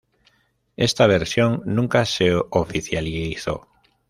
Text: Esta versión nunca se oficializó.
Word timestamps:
Esta 0.77 1.05
versión 1.05 1.61
nunca 1.63 2.05
se 2.07 2.33
oficializó. 2.49 3.67